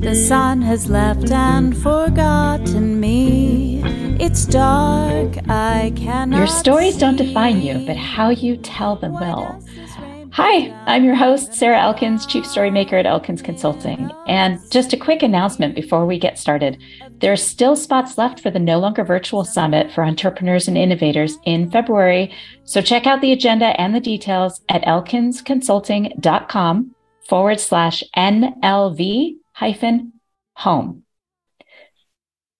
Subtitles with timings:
[0.00, 3.80] The sun has left and forgotten me.
[4.18, 6.36] It's dark, I cannot.
[6.36, 9.62] Your stories don't define you, but how you tell them will.
[10.32, 14.10] Hi, I'm your host, Sarah Elkins, Chief Storymaker at Elkins Consulting.
[14.26, 16.78] And just a quick announcement before we get started.
[17.20, 21.38] There are still spots left for the No Longer Virtual Summit for Entrepreneurs and Innovators
[21.44, 22.34] in February.
[22.64, 26.94] So check out the agenda and the details at elkinsconsulting.com
[27.30, 30.12] forward slash NLV hyphen
[30.56, 31.04] home.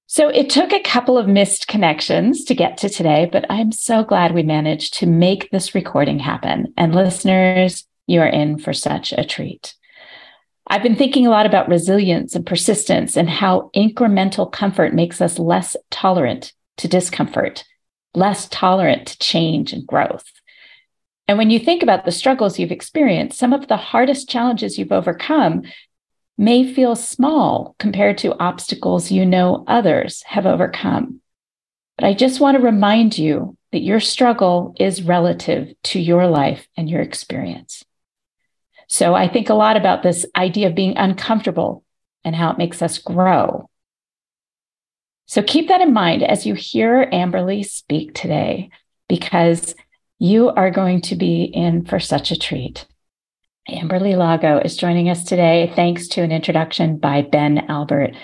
[0.06, 4.04] So it took a couple of missed connections to get to today, but I'm so
[4.04, 6.72] glad we managed to make this recording happen.
[6.76, 9.74] And listeners, you are in for such a treat.
[10.68, 15.38] I've been thinking a lot about resilience and persistence and how incremental comfort makes us
[15.38, 17.64] less tolerant to discomfort,
[18.14, 20.30] less tolerant to change and growth.
[21.30, 24.90] And when you think about the struggles you've experienced, some of the hardest challenges you've
[24.90, 25.62] overcome
[26.36, 31.20] may feel small compared to obstacles you know others have overcome.
[31.96, 36.66] But I just want to remind you that your struggle is relative to your life
[36.76, 37.84] and your experience.
[38.88, 41.84] So I think a lot about this idea of being uncomfortable
[42.24, 43.70] and how it makes us grow.
[45.26, 48.70] So keep that in mind as you hear Amberly speak today,
[49.08, 49.76] because
[50.20, 52.86] you are going to be in for such a treat.
[53.68, 58.14] Amberly Lago is joining us today thanks to an introduction by Ben Albert.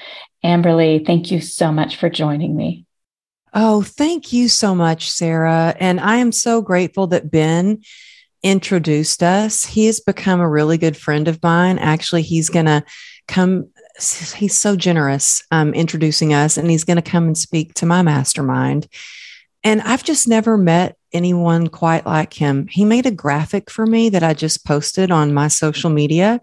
[0.44, 2.84] Amberly, thank you so much for joining me.
[3.54, 5.74] Oh, thank you so much, Sarah.
[5.80, 7.80] And I am so grateful that Ben
[8.42, 9.64] introduced us.
[9.64, 11.78] He has become a really good friend of mine.
[11.78, 12.84] Actually, he's going to
[13.26, 13.70] come,
[14.36, 18.02] he's so generous um, introducing us, and he's going to come and speak to my
[18.02, 18.86] mastermind.
[19.64, 22.66] And I've just never met anyone quite like him.
[22.68, 26.40] He made a graphic for me that I just posted on my social media.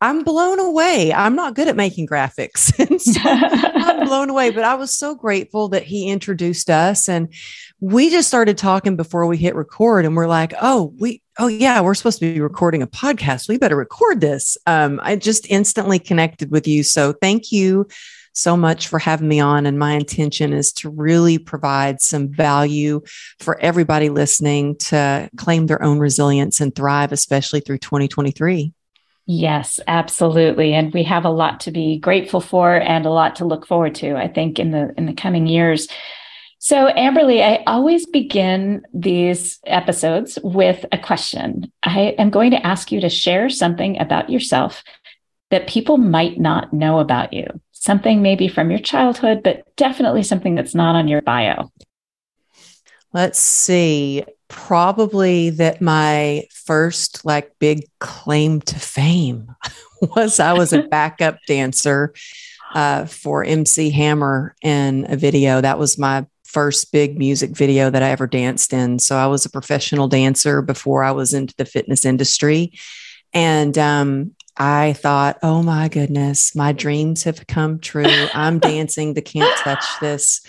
[0.00, 1.12] I'm blown away.
[1.12, 2.72] I'm not good at making graphics.
[3.00, 7.32] so I'm blown away, but I was so grateful that he introduced us and
[7.80, 11.80] we just started talking before we hit record and we're like, "Oh, we oh yeah,
[11.80, 13.48] we're supposed to be recording a podcast.
[13.48, 16.82] We better record this." Um, I just instantly connected with you.
[16.82, 17.86] So thank you
[18.36, 19.66] so much for having me on.
[19.66, 23.00] And my intention is to really provide some value
[23.40, 28.72] for everybody listening to claim their own resilience and thrive, especially through 2023.
[29.28, 30.74] Yes, absolutely.
[30.74, 33.94] And we have a lot to be grateful for and a lot to look forward
[33.96, 35.88] to, I think, in the in the coming years.
[36.58, 41.72] So, Amberly, I always begin these episodes with a question.
[41.82, 44.84] I am going to ask you to share something about yourself
[45.50, 47.46] that people might not know about you
[47.86, 51.70] something maybe from your childhood, but definitely something that's not on your bio?
[53.14, 54.24] Let's see.
[54.48, 59.54] Probably that my first like big claim to fame
[60.16, 62.12] was I was a backup dancer
[62.74, 65.60] uh, for MC Hammer in a video.
[65.60, 68.98] That was my first big music video that I ever danced in.
[68.98, 72.72] So I was a professional dancer before I was into the fitness industry.
[73.32, 78.26] And um, I thought, oh my goodness, my dreams have come true.
[78.34, 80.46] I'm dancing the can't touch this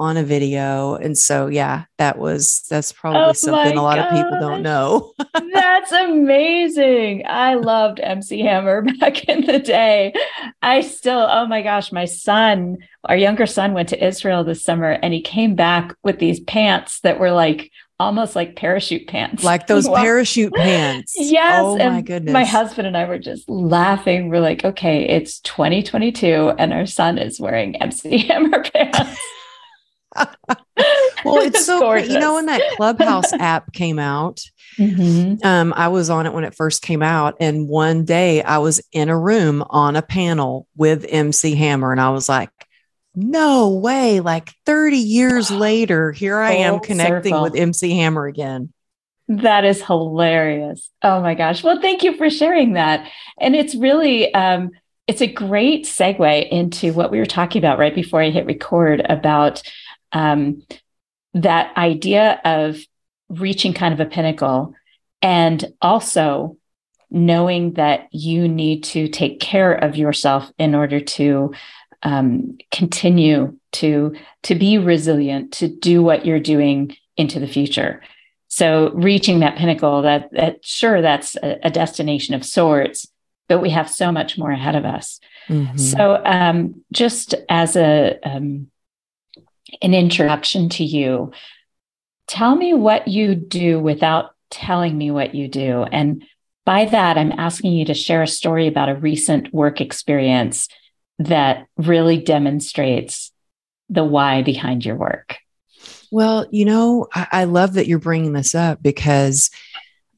[0.00, 0.94] on a video.
[0.94, 4.06] And so, yeah, that was, that's probably oh something a lot God.
[4.06, 5.12] of people don't know.
[5.52, 7.24] that's amazing.
[7.26, 10.14] I loved MC Hammer back in the day.
[10.62, 14.90] I still, oh my gosh, my son, our younger son went to Israel this summer
[14.90, 19.44] and he came back with these pants that were like almost like parachute pants.
[19.44, 21.14] Like those well, parachute pants.
[21.16, 21.62] yes.
[21.62, 22.32] Oh my goodness.
[22.32, 24.30] My husband and I were just laughing.
[24.30, 29.20] We're like, okay, it's 2022 and our son is wearing MC Hammer pants.
[31.24, 32.10] well, it's so gorgeous.
[32.10, 34.40] you know when that Clubhouse app came out.
[34.78, 35.46] Mm-hmm.
[35.46, 38.80] Um, I was on it when it first came out, and one day I was
[38.92, 42.50] in a room on a panel with MC Hammer, and I was like,
[43.14, 44.20] no way.
[44.20, 47.42] Like 30 years later, here I am connecting circle.
[47.42, 48.72] with MC Hammer again.
[49.28, 50.90] That is hilarious.
[51.02, 51.62] Oh my gosh.
[51.62, 53.08] Well, thank you for sharing that.
[53.38, 54.70] And it's really, um,
[55.06, 59.00] it's a great segue into what we were talking about right before I hit record
[59.08, 59.62] about
[60.12, 60.62] um,
[61.34, 62.78] that idea of
[63.28, 64.74] reaching kind of a pinnacle
[65.22, 66.56] and also
[67.10, 71.52] knowing that you need to take care of yourself in order to
[72.02, 78.02] um, continue to to be resilient, to do what you're doing into the future.
[78.48, 83.06] So reaching that pinnacle, that that sure that's a, a destination of sorts,
[83.48, 85.20] but we have so much more ahead of us.
[85.48, 85.76] Mm-hmm.
[85.76, 88.70] So um, just as a um,
[89.82, 91.32] an introduction to you,
[92.26, 95.84] tell me what you do without telling me what you do.
[95.84, 96.24] And
[96.64, 100.68] by that, I'm asking you to share a story about a recent work experience
[101.20, 103.30] that really demonstrates
[103.90, 105.36] the why behind your work.
[106.10, 109.50] Well, you know, I, I love that you're bringing this up because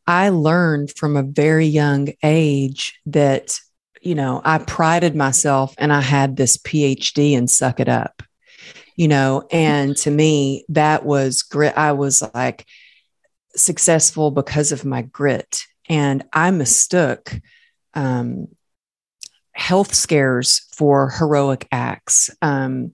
[0.06, 3.58] I learned from a very young age that,
[4.00, 8.22] you know, I prided myself and I had this PhD and suck it up,
[8.96, 11.76] you know, and to me, that was grit.
[11.76, 12.64] I was like
[13.56, 15.62] successful because of my grit.
[15.88, 17.32] And I mistook
[17.94, 18.48] um,
[19.52, 22.30] health scares for heroic acts.
[22.40, 22.92] Um,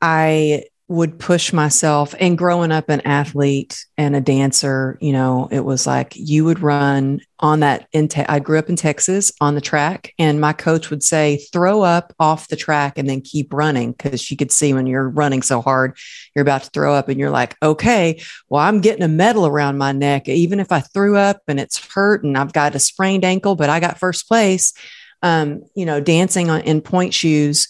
[0.00, 5.60] I would push myself and growing up an athlete and a dancer you know it
[5.60, 9.54] was like you would run on that in te- i grew up in texas on
[9.54, 13.52] the track and my coach would say throw up off the track and then keep
[13.52, 15.96] running because she could see when you're running so hard
[16.34, 19.78] you're about to throw up and you're like okay well i'm getting a medal around
[19.78, 23.24] my neck even if i threw up and it's hurt and i've got a sprained
[23.24, 24.72] ankle but i got first place
[25.22, 27.68] um, you know dancing on in pointe shoes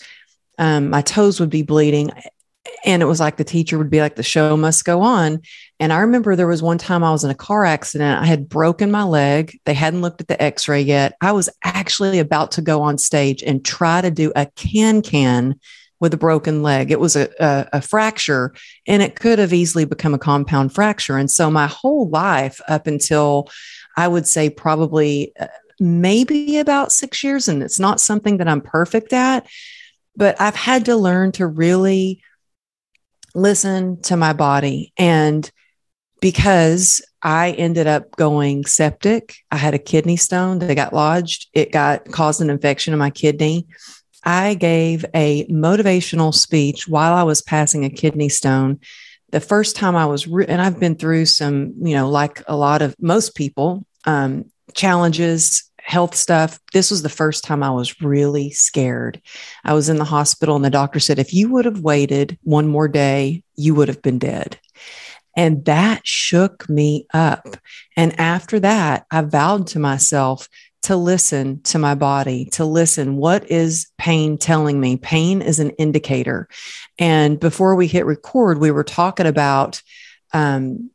[0.59, 2.11] um, my toes would be bleeding
[2.85, 5.41] and it was like the teacher would be like the show must go on.
[5.79, 8.51] And i remember there was one time i was in a car accident i had
[8.51, 12.63] broken my leg they hadn't looked at the x-ray yet i was actually about to
[12.63, 15.59] go on stage and try to do a can can
[16.01, 18.53] with a broken leg it was a, a, a fracture
[18.87, 22.87] and it could have easily become a compound fracture and so my whole life up
[22.87, 23.49] until
[23.97, 25.47] i would say probably uh,
[25.81, 29.47] maybe about six years and it's not something that i'm perfect at
[30.15, 32.23] but i've had to learn to really
[33.35, 34.93] listen to my body.
[34.99, 35.51] And
[36.21, 41.73] because I ended up going septic, I had a kidney stone that got lodged, it
[41.73, 43.67] got caused an infection in my kidney.
[44.23, 48.81] I gave a motivational speech while I was passing a kidney stone.
[49.31, 52.57] The first time I was, re- and I've been through some, you know, like a
[52.57, 56.61] lot of most people, um, challenges, health stuff.
[56.73, 59.21] This was the first time I was really scared.
[59.65, 62.69] I was in the hospital, and the doctor said, if you would have waited one
[62.69, 64.59] more day, you would have been dead.
[65.37, 67.57] And that shook me up.
[67.97, 70.49] And after that, I vowed to myself
[70.83, 73.17] to listen to my body, to listen.
[73.17, 74.97] What is pain telling me?
[74.97, 76.49] Pain is an indicator.
[76.99, 79.83] And before we hit record, we were talking about,
[80.33, 80.91] um,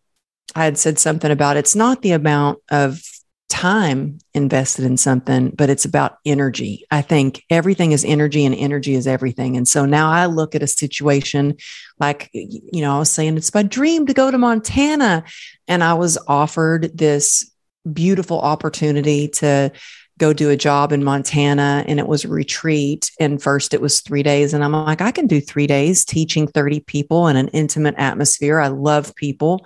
[0.55, 3.01] I had said something about it's not the amount of
[3.49, 6.85] time invested in something, but it's about energy.
[6.89, 9.55] I think everything is energy and energy is everything.
[9.55, 11.55] And so now I look at a situation
[11.99, 15.23] like, you know, I was saying it's my dream to go to Montana.
[15.67, 17.49] And I was offered this
[17.91, 19.71] beautiful opportunity to
[20.17, 23.11] go do a job in Montana and it was a retreat.
[23.19, 24.53] And first it was three days.
[24.53, 28.59] And I'm like, I can do three days teaching 30 people in an intimate atmosphere.
[28.59, 29.65] I love people.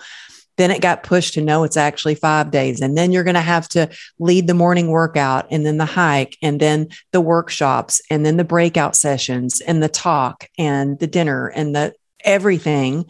[0.59, 2.81] Then it got pushed to no, it's actually five days.
[2.81, 3.89] And then you're going to have to
[4.19, 8.43] lead the morning workout and then the hike and then the workshops and then the
[8.43, 11.93] breakout sessions and the talk and the dinner and the
[12.25, 13.05] everything.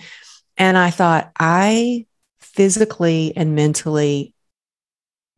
[0.57, 2.05] And I thought, I
[2.39, 4.35] physically and mentally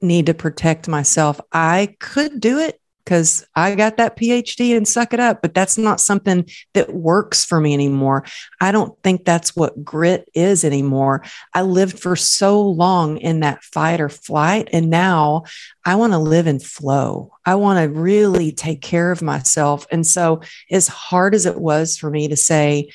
[0.01, 1.39] need to protect myself.
[1.53, 2.80] I could do it
[3.11, 7.43] because I got that PhD and suck it up, but that's not something that works
[7.43, 8.23] for me anymore.
[8.61, 11.25] I don't think that's what grit is anymore.
[11.53, 15.43] I lived for so long in that fight or flight, and now
[15.83, 17.33] I want to live in flow.
[17.45, 19.85] I want to really take care of myself.
[19.91, 20.39] And so,
[20.71, 22.91] as hard as it was for me to say,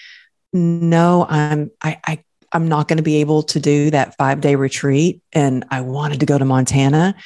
[0.54, 4.54] no, I'm, I, I I'm not going to be able to do that five day
[4.54, 5.20] retreat.
[5.34, 7.16] And I wanted to go to Montana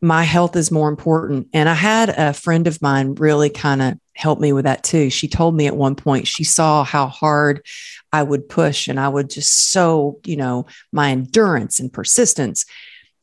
[0.00, 1.48] my health is more important.
[1.52, 5.10] And I had a friend of mine really kind of help me with that too.
[5.10, 7.64] She told me at one point she saw how hard
[8.12, 12.64] I would push and I would just so, you know, my endurance and persistence.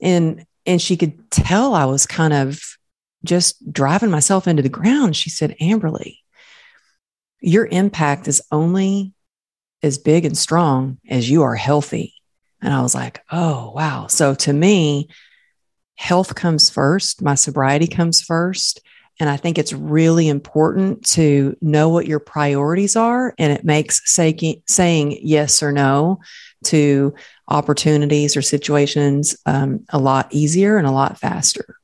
[0.02, 2.62] And and she could tell I was kind of
[3.24, 5.16] just driving myself into the ground.
[5.16, 6.18] She said, Amberly,
[7.40, 9.14] your impact is only
[9.84, 12.14] as big and strong as you are healthy.
[12.62, 14.08] And I was like, oh, wow.
[14.08, 15.10] So to me,
[15.98, 18.82] health comes first, my sobriety comes first.
[19.20, 23.34] And I think it's really important to know what your priorities are.
[23.40, 26.20] And it makes say, saying yes or no
[26.66, 27.16] to
[27.48, 31.78] opportunities or situations um, a lot easier and a lot faster.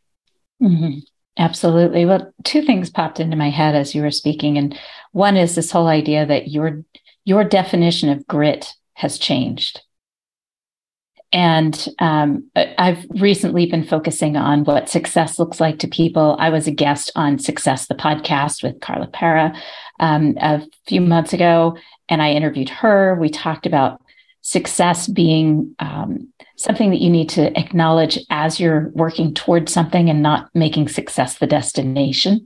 [0.62, 1.00] Mm-hmm.
[1.38, 2.06] Absolutely.
[2.06, 4.58] Well, two things popped into my head as you were speaking.
[4.60, 4.78] And
[5.12, 6.84] one is this whole idea that your
[7.26, 9.82] your definition of grit has changed.
[11.34, 16.38] And um, I've recently been focusing on what success looks like to people.
[16.40, 19.60] I was a guest on Success, the podcast with Carla Para
[20.00, 21.76] um, a few months ago,
[22.08, 23.18] and I interviewed her.
[23.20, 24.00] We talked about
[24.42, 30.22] success being um, something that you need to acknowledge as you're working towards something and
[30.22, 32.46] not making success the destination.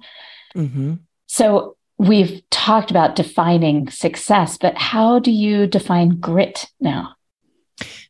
[0.56, 0.94] Mm-hmm.
[1.25, 7.16] So, we've talked about defining success, but how do you define grit now?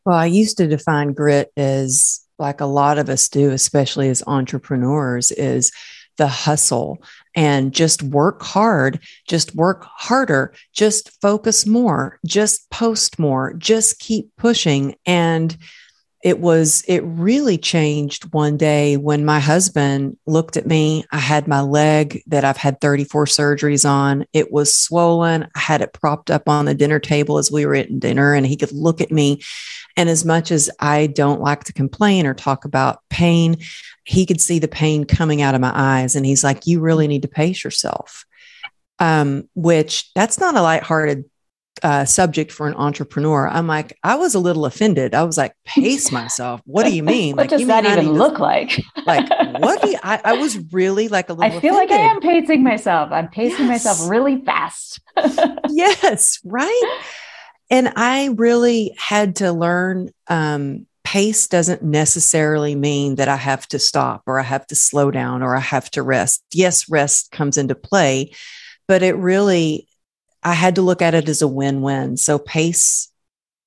[0.08, 4.24] Well, I used to define grit as like a lot of us do, especially as
[4.26, 5.70] entrepreneurs, is
[6.16, 7.04] the hustle
[7.36, 14.32] and just work hard, just work harder, just focus more, just post more, just keep
[14.38, 14.96] pushing.
[15.06, 15.58] And
[16.28, 21.06] it was, it really changed one day when my husband looked at me.
[21.10, 24.26] I had my leg that I've had 34 surgeries on.
[24.34, 25.48] It was swollen.
[25.56, 28.46] I had it propped up on the dinner table as we were eating dinner, and
[28.46, 29.42] he could look at me.
[29.96, 33.60] And as much as I don't like to complain or talk about pain,
[34.04, 36.18] he could see the pain coming out of my eyes.
[36.18, 38.26] And he's like, You really need to pace yourself.
[39.00, 41.24] Um, which that's not a lighthearted
[41.84, 43.48] uh, subject for an entrepreneur.
[43.48, 45.14] I'm like, I was a little offended.
[45.14, 46.62] I was like, pace myself.
[46.66, 47.36] What do you mean?
[47.36, 48.82] what like, does that even look like?
[49.06, 49.30] like,
[49.60, 51.58] what do you, I, I was really like a little.
[51.58, 51.92] I feel offended.
[51.92, 53.12] like I am pacing myself.
[53.12, 53.86] I'm pacing yes.
[53.86, 55.00] myself really fast.
[55.70, 57.00] yes, right.
[57.70, 63.80] And I really had to learn um, pace doesn't necessarily mean that I have to
[63.80, 66.44] stop or I have to slow down or I have to rest.
[66.54, 68.34] Yes, rest comes into play,
[68.90, 69.87] but it really,
[70.48, 72.16] I had to look at it as a win win.
[72.16, 73.12] So, pace,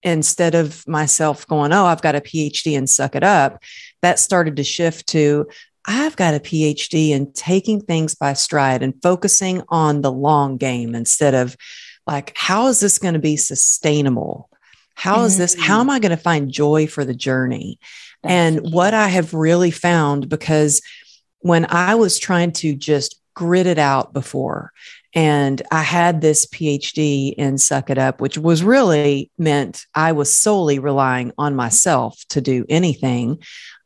[0.03, 3.63] instead of myself going, Oh, I've got a PhD and suck it up,
[4.01, 5.47] that started to shift to,
[5.87, 10.95] I've got a PhD and taking things by stride and focusing on the long game
[10.95, 11.55] instead of
[12.07, 14.49] like, how is this going to be sustainable?
[14.95, 15.55] How is this?
[15.59, 15.81] How mm.
[15.83, 17.79] am I going to find joy for the journey?
[18.23, 20.81] And what I have really found, because
[21.41, 24.73] when I was trying to just grit it out before,
[25.15, 30.33] and I had this PhD in Suck It Up, which was really meant I was
[30.33, 33.39] solely relying on myself to do anything.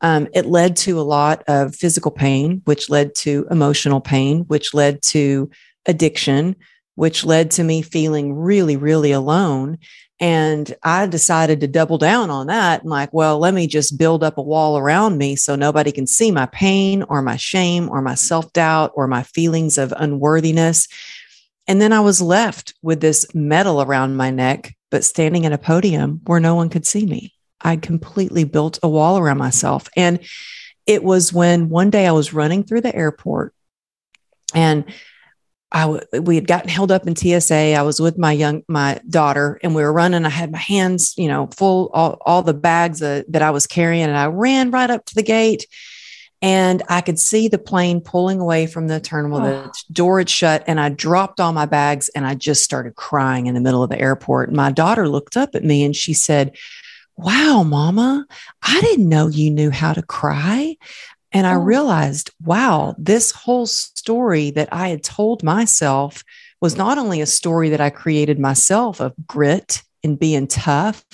[0.02, 4.74] Um, it led to a lot of physical pain, which led to emotional pain, which
[4.74, 5.50] led to
[5.86, 6.56] addiction,
[6.94, 9.78] which led to me feeling really, really alone.
[10.24, 12.86] And I decided to double down on that.
[12.86, 16.30] Like, well, let me just build up a wall around me so nobody can see
[16.30, 20.88] my pain or my shame or my self doubt or my feelings of unworthiness.
[21.68, 25.58] And then I was left with this medal around my neck, but standing at a
[25.58, 27.34] podium where no one could see me.
[27.60, 29.90] I completely built a wall around myself.
[29.94, 30.20] And
[30.86, 33.52] it was when one day I was running through the airport
[34.54, 34.86] and
[35.74, 37.74] I we had gotten held up in TSA.
[37.74, 40.24] I was with my young my daughter, and we were running.
[40.24, 43.66] I had my hands, you know, full all, all the bags uh, that I was
[43.66, 45.66] carrying, and I ran right up to the gate,
[46.40, 49.40] and I could see the plane pulling away from the terminal.
[49.40, 49.42] Oh.
[49.42, 53.46] The door had shut, and I dropped all my bags, and I just started crying
[53.46, 54.52] in the middle of the airport.
[54.52, 56.56] My daughter looked up at me, and she said.
[57.16, 58.26] Wow, mama,
[58.60, 60.76] I didn't know you knew how to cry.
[61.34, 61.60] And I oh.
[61.60, 66.22] realized, wow, this whole story that I had told myself
[66.60, 71.04] was not only a story that I created myself of grit and being tough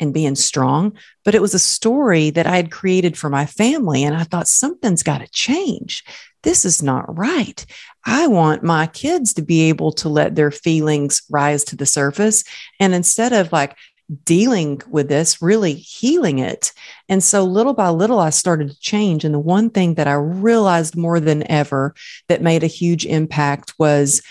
[0.00, 4.04] and being strong, but it was a story that I had created for my family.
[4.04, 6.04] And I thought, something's got to change.
[6.42, 7.64] This is not right.
[8.04, 12.44] I want my kids to be able to let their feelings rise to the surface.
[12.78, 13.76] And instead of like
[14.24, 16.72] dealing with this, really healing it.
[17.08, 19.24] And so little by little, I started to change.
[19.24, 21.94] And the one thing that I realized more than ever
[22.28, 24.22] that made a huge impact was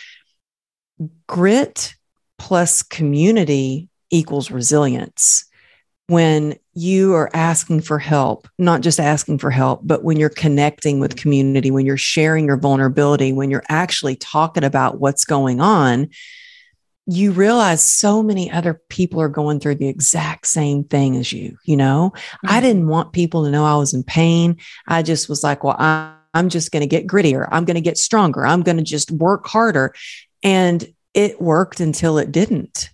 [1.28, 1.96] grit
[2.38, 5.46] plus community equals resilience.
[6.08, 11.00] When you are asking for help, not just asking for help, but when you're connecting
[11.00, 16.10] with community, when you're sharing your vulnerability, when you're actually talking about what's going on,
[17.06, 21.58] you realize so many other people are going through the exact same thing as you.
[21.66, 22.48] You know, mm-hmm.
[22.50, 24.58] I didn't want people to know I was in pain.
[24.88, 27.48] I just was like, well, I'm just going to get grittier.
[27.52, 28.46] I'm going to get stronger.
[28.46, 29.94] I'm going to just work harder.
[30.44, 32.90] And it worked until it didn't.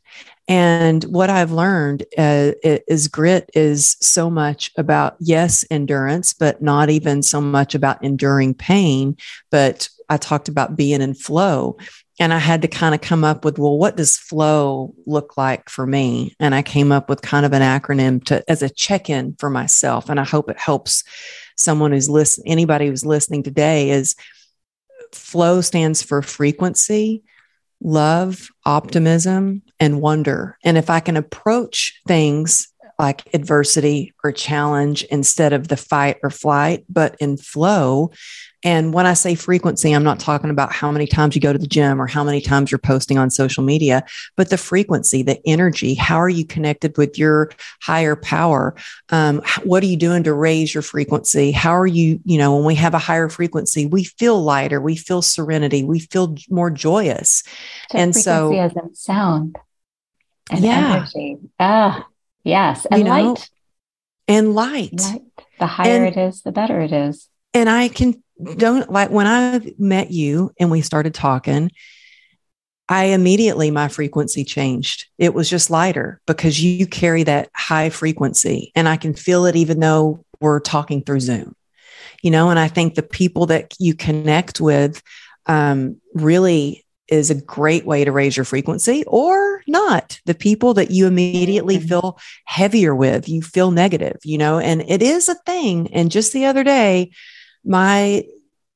[0.47, 6.89] And what I've learned uh, is grit is so much about, yes, endurance, but not
[6.89, 9.15] even so much about enduring pain.
[9.51, 11.77] But I talked about being in flow
[12.19, 15.69] and I had to kind of come up with, well, what does flow look like
[15.69, 16.35] for me?
[16.39, 20.09] And I came up with kind of an acronym to as a check-in for myself.
[20.09, 21.03] And I hope it helps
[21.55, 24.15] someone who's listening, anybody who's listening today is
[25.13, 27.23] flow stands for frequency,
[27.81, 30.57] love, optimism, and wonder.
[30.63, 32.67] And if I can approach things
[32.99, 38.11] like adversity or challenge instead of the fight or flight, but in flow,
[38.63, 41.59] And when I say frequency, I'm not talking about how many times you go to
[41.59, 44.03] the gym or how many times you're posting on social media,
[44.35, 45.93] but the frequency, the energy.
[45.93, 47.51] How are you connected with your
[47.81, 48.75] higher power?
[49.09, 51.51] Um, what are you doing to raise your frequency?
[51.51, 54.97] How are you, you know, when we have a higher frequency, we feel lighter, we
[54.97, 57.43] feel serenity, we feel more joyous.
[57.91, 59.57] So and so, as in sound
[60.49, 60.97] and yeah.
[60.97, 61.37] energy.
[61.59, 62.07] Ah,
[62.43, 62.85] yes.
[62.91, 63.23] And you light.
[63.23, 63.37] Know,
[64.27, 64.99] and light.
[64.99, 65.21] light.
[65.59, 67.29] The higher and, it is, the better it is.
[67.53, 68.21] And I can
[68.55, 71.72] don't like when I met you and we started talking,
[72.88, 75.08] I immediately, my frequency changed.
[75.17, 79.55] It was just lighter because you carry that high frequency and I can feel it
[79.55, 81.55] even though we're talking through Zoom,
[82.24, 85.03] you know, and I think the people that you connect with
[85.46, 90.19] um, really is a great way to raise your frequency or not.
[90.25, 91.88] The people that you immediately mm-hmm.
[91.88, 95.93] feel heavier with, you feel negative, you know, and it is a thing.
[95.93, 97.12] And just the other day,
[97.63, 98.25] my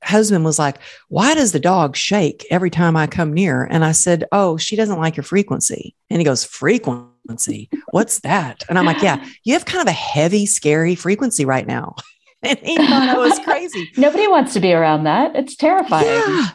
[0.03, 0.77] husband was like,
[1.09, 3.63] Why does the dog shake every time I come near?
[3.63, 5.95] And I said, Oh, she doesn't like your frequency.
[6.09, 7.69] And he goes, Frequency?
[7.91, 8.63] What's that?
[8.69, 11.95] And I'm like, Yeah, you have kind of a heavy, scary frequency right now.
[12.45, 13.89] And he thought I was crazy.
[13.97, 15.33] Nobody wants to be around that.
[15.33, 16.05] It's terrifying.
[16.05, 16.49] Yeah,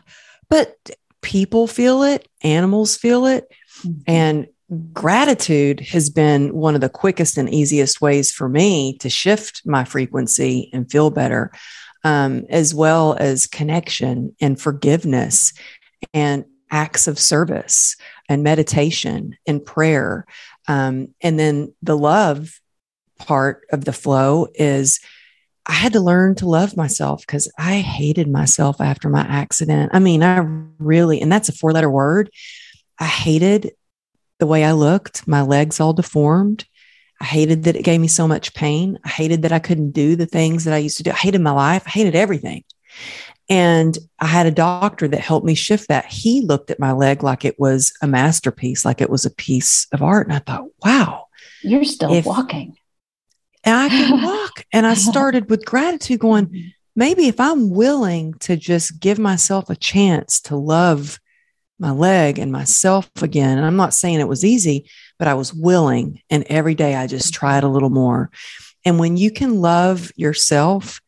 [0.51, 0.77] but
[1.23, 3.51] people feel it, animals feel it.
[3.81, 4.01] Mm-hmm.
[4.07, 4.47] And
[4.93, 9.83] gratitude has been one of the quickest and easiest ways for me to shift my
[9.83, 11.53] frequency and feel better
[12.05, 15.53] um, as well as connection and forgiveness
[16.15, 17.97] and acts of service
[18.29, 20.27] and meditation and prayer.
[20.67, 22.61] Um, and then the love
[23.19, 25.01] part of the flow is
[25.67, 29.91] I had to learn to love myself because I hated myself after my accident.
[29.93, 30.39] I mean, I
[30.79, 32.31] really, and that's a four letter word.
[32.99, 33.73] I hated
[34.39, 36.65] the way I looked, my legs all deformed.
[37.21, 38.99] I hated that it gave me so much pain.
[39.05, 41.11] I hated that I couldn't do the things that I used to do.
[41.11, 41.83] I hated my life.
[41.87, 42.65] I hated everything.
[43.49, 46.07] And I had a doctor that helped me shift that.
[46.07, 49.87] He looked at my leg like it was a masterpiece, like it was a piece
[49.93, 50.27] of art.
[50.27, 51.27] And I thought, wow.
[51.63, 52.77] You're still if, walking.
[53.65, 54.65] And I can walk.
[54.73, 59.77] and I started with gratitude going, maybe if I'm willing to just give myself a
[59.77, 61.19] chance to love
[61.79, 65.53] my leg and myself again, and I'm not saying it was easy, but I was
[65.53, 66.21] willing.
[66.31, 68.31] And every day I just tried a little more.
[68.85, 71.01] And when you can love yourself,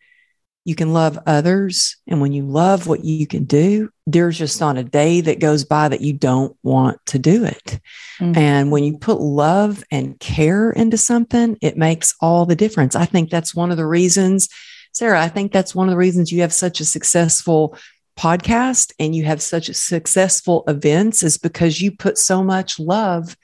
[0.65, 1.97] you can love others.
[2.07, 5.65] And when you love what you can do, there's just not a day that goes
[5.65, 7.81] by that you don't want to do it.
[8.19, 8.37] Mm-hmm.
[8.37, 12.95] And when you put love and care into something, it makes all the difference.
[12.95, 14.49] I think that's one of the reasons,
[14.93, 17.77] Sarah, I think that's one of the reasons you have such a successful
[18.19, 23.35] podcast and you have such successful events is because you put so much love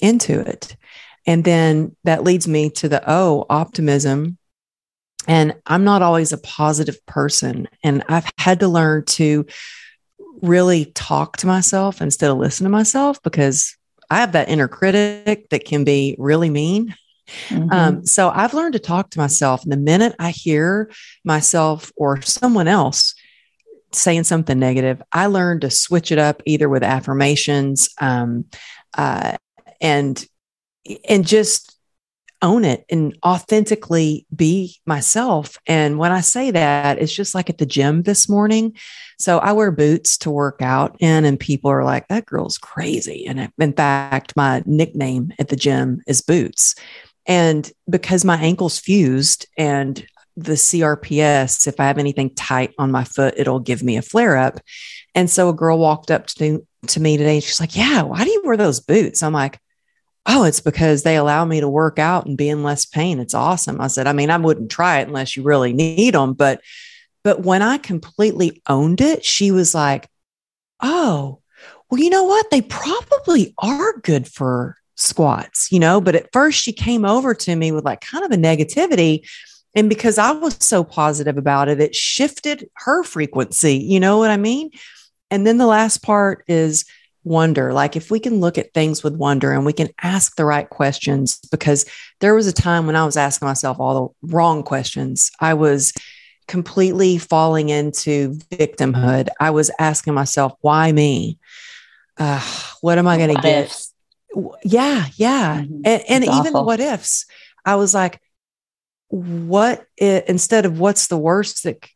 [0.00, 0.76] into it.
[1.26, 4.38] And then that leads me to the O, optimism.
[5.26, 7.68] And I'm not always a positive person.
[7.82, 9.44] And I've had to learn to
[10.40, 13.76] really talk to myself instead of listen to myself because
[14.10, 16.94] I have that inner critic that can be really mean.
[17.48, 17.70] Mm-hmm.
[17.70, 19.62] Um, so I've learned to talk to myself.
[19.62, 20.90] And the minute I hear
[21.24, 23.14] myself or someone else
[23.92, 28.46] saying something negative, I learned to switch it up either with affirmations um,
[28.96, 29.36] uh,
[29.80, 30.24] and
[31.08, 31.78] and just
[32.40, 35.58] own it and authentically be myself.
[35.66, 38.76] And when I say that, it's just like at the gym this morning.
[39.18, 43.26] So I wear boots to work out in, and people are like, that girl's crazy.
[43.26, 46.76] And in fact, my nickname at the gym is Boots.
[47.26, 53.04] And because my ankle's fused and the CRPS, if I have anything tight on my
[53.04, 54.60] foot, it'll give me a flare up.
[55.14, 58.24] And so a girl walked up to, to me today and she's like, Yeah, why
[58.24, 59.22] do you wear those boots?
[59.22, 59.58] I'm like,
[60.30, 63.18] Oh, it's because they allow me to work out and be in less pain.
[63.18, 63.80] It's awesome.
[63.80, 66.34] I said, I mean, I wouldn't try it unless you really need them.
[66.34, 66.60] But,
[67.24, 70.08] but when I completely owned it, she was like,
[70.80, 71.40] Oh,
[71.90, 72.50] well, you know what?
[72.50, 76.00] They probably are good for squats, you know?
[76.00, 79.26] But at first she came over to me with like kind of a negativity.
[79.74, 83.76] And because I was so positive about it, it shifted her frequency.
[83.76, 84.70] You know what I mean?
[85.30, 86.84] And then the last part is
[87.24, 87.72] wonder.
[87.72, 90.68] Like if we can look at things with wonder and we can ask the right
[90.68, 91.84] questions, because
[92.20, 95.30] there was a time when I was asking myself all the wrong questions.
[95.40, 95.92] I was
[96.46, 99.28] completely falling into victimhood.
[99.38, 101.38] I was asking myself, why me?
[102.16, 102.40] Uh,
[102.80, 103.64] what am I going to get?
[103.66, 103.92] Ifs.
[104.64, 105.60] Yeah, yeah.
[105.60, 105.82] Mm-hmm.
[105.84, 107.26] And, and even the what ifs.
[107.64, 108.20] I was like,
[109.08, 111.88] what it, instead of what's the worst that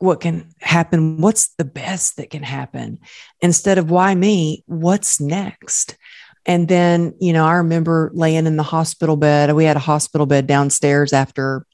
[0.00, 2.98] what can happen what's the best that can happen
[3.40, 5.96] instead of why me what's next
[6.44, 10.26] and then you know i remember laying in the hospital bed we had a hospital
[10.26, 11.64] bed downstairs after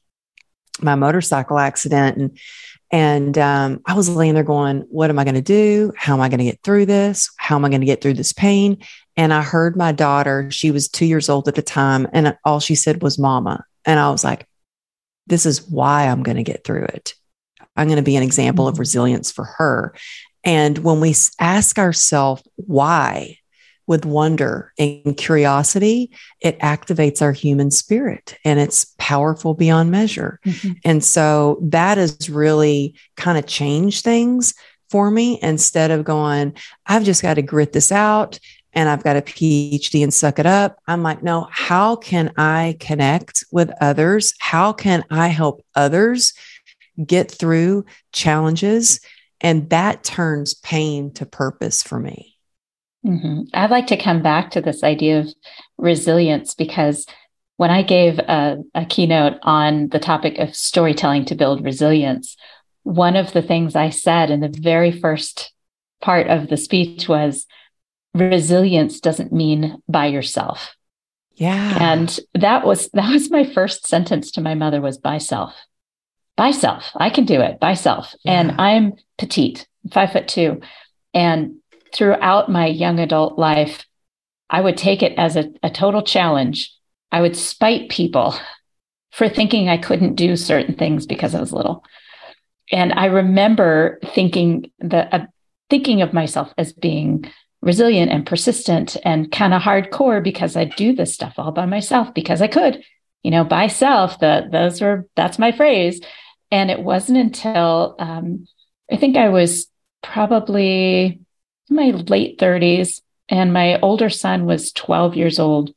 [0.81, 2.37] my motorcycle accident and
[2.89, 5.91] And um, I was laying there going, What am I going to do?
[5.97, 7.29] How am I going to get through this?
[7.35, 8.77] How am I going to get through this pain?
[9.17, 12.61] And I heard my daughter, she was two years old at the time, and all
[12.61, 13.65] she said was, Mama.
[13.83, 14.47] And I was like,
[15.25, 17.13] This is why I'm going to get through it.
[17.77, 18.81] I'm going to be an example of mm-hmm.
[18.81, 19.93] resilience for her.
[20.43, 23.37] And when we ask ourselves why,
[23.87, 26.11] with wonder and curiosity,
[26.41, 30.39] it activates our human spirit and it's powerful beyond measure.
[30.45, 30.73] Mm-hmm.
[30.83, 34.53] And so that has really kind of changed things
[34.89, 36.53] for me instead of going,
[36.85, 38.39] I've just got to grit this out
[38.73, 40.77] and I've got a PhD and suck it up.
[40.87, 44.33] I'm like, no, how can I connect with others?
[44.39, 46.33] How can I help others
[47.05, 48.99] get through challenges?
[49.41, 52.37] And that turns pain to purpose for me.
[53.05, 53.43] Mm-hmm.
[53.53, 55.33] I'd like to come back to this idea of
[55.77, 57.05] resilience because
[57.57, 62.35] when I gave a, a, keynote on the topic of storytelling to build resilience,
[62.83, 65.53] one of the things I said in the very first
[66.01, 67.45] part of the speech was
[68.13, 70.75] resilience doesn't mean by yourself.
[71.35, 71.77] Yeah.
[71.79, 75.53] And that was that was my first sentence to my mother was by self.
[76.37, 76.91] By self.
[76.95, 78.15] I can do it by self.
[78.23, 78.39] Yeah.
[78.39, 80.61] And I'm petite, five foot two.
[81.13, 81.55] And
[81.93, 83.85] throughout my young adult life,
[84.49, 86.73] I would take it as a, a total challenge.
[87.11, 88.35] I would spite people
[89.11, 91.83] for thinking I couldn't do certain things because I was little.
[92.71, 95.25] And I remember thinking that uh,
[95.69, 100.93] thinking of myself as being resilient and persistent and kind of hardcore because I do
[100.93, 102.83] this stuff all by myself because I could,
[103.23, 104.19] you know, by self.
[104.19, 106.01] The those were that's my phrase.
[106.51, 108.47] And it wasn't until um,
[108.91, 109.67] I think I was
[110.01, 111.19] probably
[111.69, 115.71] my late 30s, and my older son was 12 years old.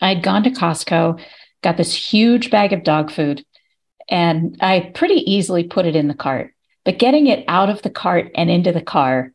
[0.00, 1.20] I'd gone to Costco,
[1.62, 3.44] got this huge bag of dog food,
[4.08, 6.54] and I pretty easily put it in the cart.
[6.84, 9.32] But getting it out of the cart and into the car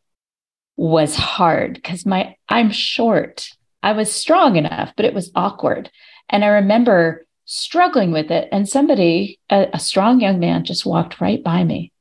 [0.76, 3.50] was hard because my I'm short.
[3.82, 5.90] I was strong enough, but it was awkward.
[6.30, 8.48] And I remember struggling with it.
[8.52, 11.92] And somebody, a, a strong young man, just walked right by me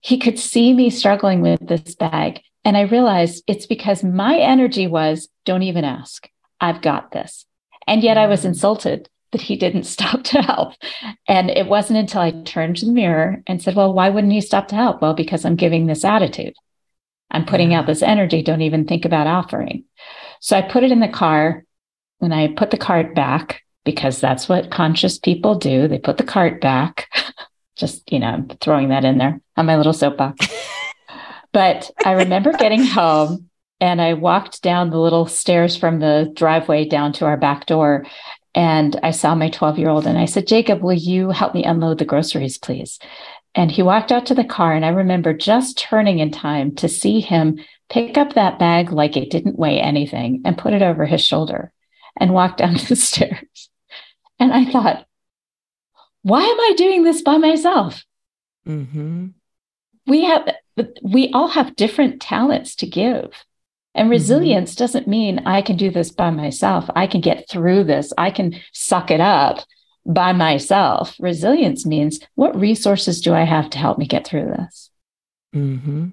[0.00, 2.40] he could see me struggling with this bag.
[2.64, 6.28] And I realized it's because my energy was, don't even ask.
[6.60, 7.46] I've got this.
[7.86, 8.46] And yet I was mm.
[8.46, 10.74] insulted that he didn't stop to help.
[11.28, 14.40] And it wasn't until I turned to the mirror and said, well, why wouldn't he
[14.40, 15.00] stop to help?
[15.00, 16.54] Well, because I'm giving this attitude.
[17.30, 18.42] I'm putting out this energy.
[18.42, 19.84] Don't even think about offering.
[20.40, 21.64] So I put it in the car
[22.20, 25.88] and I put the cart back because that's what conscious people do.
[25.88, 27.08] They put the cart back.
[27.76, 30.46] Just, you know, throwing that in there on my little soapbox.
[31.52, 33.48] but I remember getting home
[33.80, 38.06] and I walked down the little stairs from the driveway down to our back door.
[38.54, 41.64] And I saw my 12 year old and I said, Jacob, will you help me
[41.64, 42.98] unload the groceries, please?
[43.54, 44.72] And he walked out to the car.
[44.74, 49.16] And I remember just turning in time to see him pick up that bag like
[49.16, 51.72] it didn't weigh anything and put it over his shoulder
[52.18, 53.69] and walk down the stairs.
[54.40, 55.06] And I thought,
[56.22, 58.04] why am I doing this by myself?
[58.66, 59.28] Mm-hmm.
[60.06, 60.54] We have,
[61.02, 63.44] we all have different talents to give.
[63.94, 64.10] And mm-hmm.
[64.10, 64.82] resilience mm-hmm.
[64.82, 66.88] doesn't mean I can do this by myself.
[66.96, 68.12] I can get through this.
[68.18, 69.58] I can suck it up
[70.06, 71.14] by myself.
[71.20, 74.90] Resilience means what resources do I have to help me get through this?
[75.54, 76.08] Mm-hmm.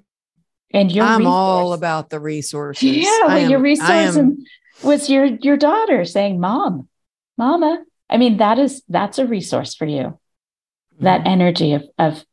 [0.71, 2.83] And your I'm resource, all about the resources.
[2.83, 4.43] Yeah, well, am, your resource am,
[4.83, 6.89] was your your daughter saying, "Mom,
[7.37, 10.19] Mama, I mean, that is that's a resource for you.
[10.95, 11.03] Mm-hmm.
[11.03, 12.23] That energy of of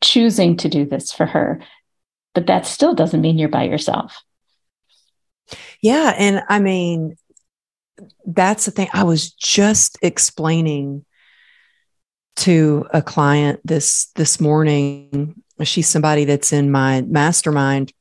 [0.00, 1.62] choosing to do this for her.
[2.34, 4.22] But that still doesn't mean you're by yourself.
[5.80, 6.14] Yeah.
[6.18, 7.16] And I mean,
[8.26, 8.88] that's the thing.
[8.92, 11.04] I was just explaining
[12.36, 15.42] to a client this this morning.
[15.62, 17.92] She's somebody that's in my mastermind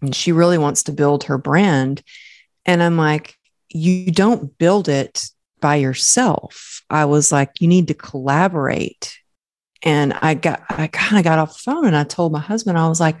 [0.00, 2.02] and she really wants to build her brand.
[2.64, 3.34] And I'm like,
[3.68, 5.24] you don't build it
[5.60, 6.82] by yourself.
[6.90, 9.18] I was like, you need to collaborate.
[9.82, 12.78] And I got, I kind of got off the phone and I told my husband,
[12.78, 13.20] I was like,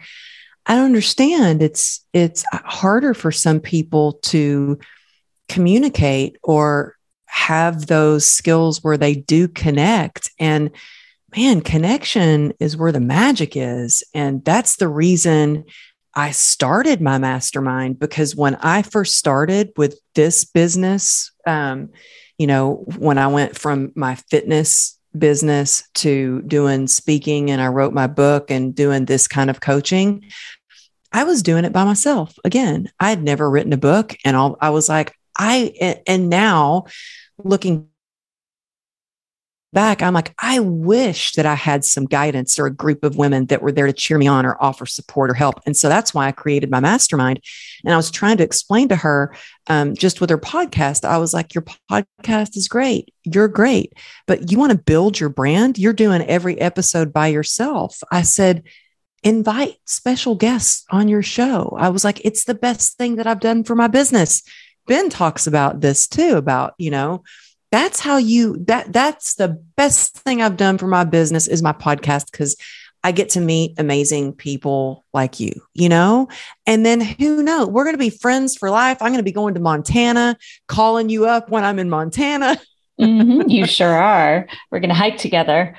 [0.66, 1.62] I don't understand.
[1.62, 4.78] It's, it's harder for some people to
[5.48, 6.96] communicate or
[7.26, 10.30] have those skills where they do connect.
[10.38, 10.70] And
[11.36, 14.02] man, connection is where the magic is.
[14.14, 15.64] And that's the reason
[16.14, 21.90] I started my mastermind because when I first started with this business, um,
[22.38, 27.92] you know, when I went from my fitness business to doing speaking and I wrote
[27.92, 30.24] my book and doing this kind of coaching,
[31.12, 32.38] I was doing it by myself.
[32.44, 36.84] Again, I had never written a book and all, I was like, I, and now
[37.42, 37.88] looking
[39.72, 43.46] back, I'm like, I wish that I had some guidance or a group of women
[43.46, 45.60] that were there to cheer me on or offer support or help.
[45.66, 47.40] And so that's why I created my mastermind.
[47.84, 49.34] And I was trying to explain to her,
[49.66, 53.12] um, just with her podcast, I was like, Your podcast is great.
[53.24, 53.92] You're great,
[54.26, 55.78] but you want to build your brand.
[55.78, 57.98] You're doing every episode by yourself.
[58.10, 58.64] I said,
[59.22, 61.76] Invite special guests on your show.
[61.78, 64.42] I was like, It's the best thing that I've done for my business.
[64.86, 67.22] Ben talks about this too, about, you know,
[67.70, 71.72] that's how you that that's the best thing I've done for my business is my
[71.72, 72.56] podcast because
[73.04, 76.28] I get to meet amazing people like you, you know?
[76.66, 77.68] And then who knows?
[77.68, 78.98] We're going to be friends for life.
[79.00, 82.60] I'm going to be going to Montana, calling you up when I'm in Montana.
[83.00, 84.48] mm-hmm, you sure are.
[84.70, 85.76] We're going to hike together.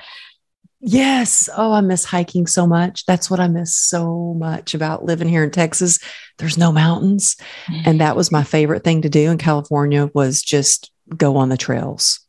[0.80, 1.50] Yes.
[1.54, 3.04] Oh, I miss hiking so much.
[3.04, 5.98] That's what I miss so much about living here in Texas.
[6.38, 7.36] There's no mountains.
[7.84, 11.56] And that was my favorite thing to do in California was just go on the
[11.56, 12.20] trails.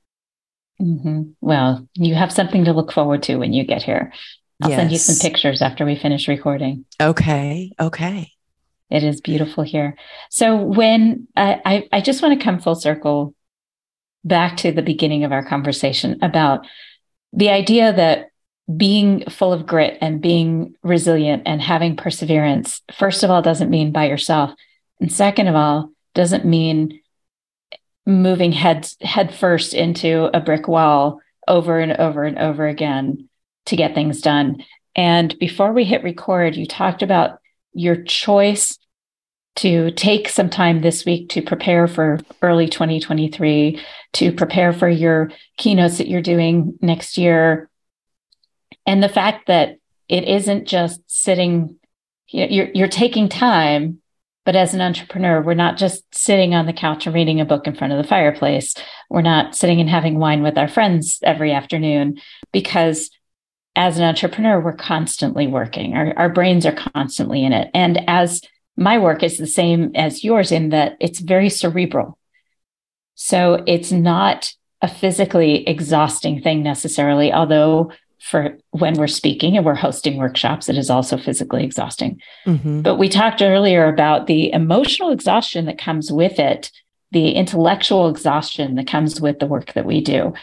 [0.81, 1.31] Mm-hmm.
[1.41, 4.11] Well, you have something to look forward to when you get here.
[4.61, 4.79] I'll yes.
[4.79, 6.85] send you some pictures after we finish recording.
[6.99, 7.71] Okay.
[7.79, 8.31] Okay.
[8.89, 9.95] It is beautiful here.
[10.29, 13.33] So when I, I, I just want to come full circle
[14.23, 16.65] back to the beginning of our conversation about
[17.33, 18.27] the idea that
[18.77, 23.91] being full of grit and being resilient and having perseverance, first of all, doesn't mean
[23.91, 24.51] by yourself.
[24.99, 27.00] And second of all, doesn't mean
[28.05, 33.29] moving head head first into a brick wall over and over and over again
[33.65, 34.63] to get things done.
[34.95, 37.39] And before we hit record, you talked about
[37.73, 38.77] your choice
[39.57, 43.79] to take some time this week to prepare for early 2023,
[44.13, 47.69] to prepare for your keynotes that you're doing next year.
[48.85, 51.77] And the fact that it isn't just sitting,
[52.27, 54.00] you're, you're taking time
[54.45, 57.67] but as an entrepreneur, we're not just sitting on the couch and reading a book
[57.67, 58.73] in front of the fireplace.
[59.09, 62.19] We're not sitting and having wine with our friends every afternoon
[62.51, 63.11] because
[63.75, 65.93] as an entrepreneur, we're constantly working.
[65.93, 67.69] Our, our brains are constantly in it.
[67.73, 68.41] And as
[68.75, 72.17] my work is the same as yours in that it's very cerebral.
[73.15, 74.51] So it's not
[74.81, 80.77] a physically exhausting thing necessarily, although for when we're speaking and we're hosting workshops, it
[80.77, 82.21] is also physically exhausting.
[82.45, 82.81] Mm-hmm.
[82.81, 86.71] But we talked earlier about the emotional exhaustion that comes with it,
[87.11, 90.33] the intellectual exhaustion that comes with the work that we do.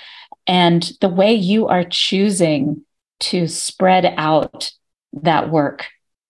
[0.46, 2.84] And the way you are choosing
[3.20, 4.72] to spread out
[5.12, 5.86] that work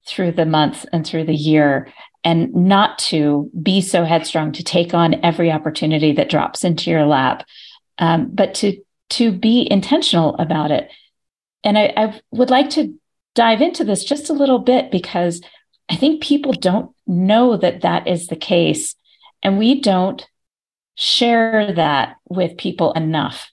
[0.06, 1.92] through the month and through the year
[2.24, 7.06] and not to be so headstrong to take on every opportunity that drops into your
[7.06, 7.46] lap
[7.98, 8.76] um, but to
[9.10, 10.90] to be intentional about it
[11.68, 12.94] and I, I would like to
[13.34, 15.42] dive into this just a little bit because
[15.90, 18.94] I think people don't know that that is the case.
[19.42, 20.26] And we don't
[20.94, 23.52] share that with people enough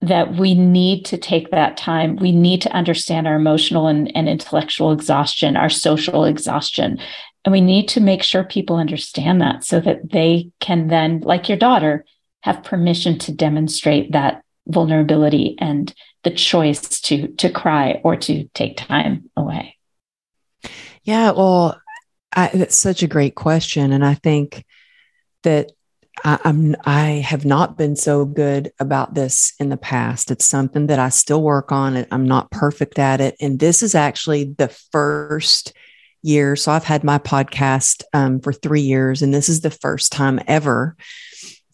[0.00, 2.16] that we need to take that time.
[2.16, 7.00] We need to understand our emotional and, and intellectual exhaustion, our social exhaustion.
[7.44, 11.48] And we need to make sure people understand that so that they can then, like
[11.48, 12.04] your daughter,
[12.42, 18.76] have permission to demonstrate that vulnerability and the choice to to cry or to take
[18.76, 19.76] time away
[21.02, 21.80] yeah well
[22.32, 24.64] I, that's such a great question and i think
[25.42, 25.70] that
[26.24, 30.30] I, I'm I have not been so good about this in the past.
[30.30, 32.06] It's something that I still work on.
[32.10, 35.72] I'm not perfect at it, and this is actually the first
[36.22, 36.56] year.
[36.56, 40.40] So I've had my podcast um, for three years, and this is the first time
[40.46, 40.96] ever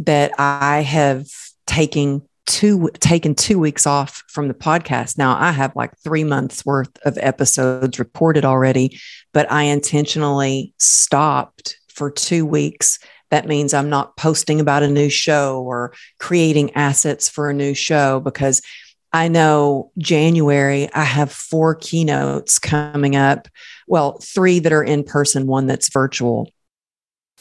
[0.01, 1.27] that I have
[1.67, 5.19] taken two taken two weeks off from the podcast.
[5.19, 8.99] Now I have like three months worth of episodes recorded already,
[9.33, 12.99] but I intentionally stopped for two weeks.
[13.31, 17.75] That means I'm not posting about a new show or creating assets for a new
[17.75, 18.63] show because
[19.13, 23.49] I know January, I have four keynotes coming up.
[23.89, 26.51] Well, three that are in person, one that's virtual.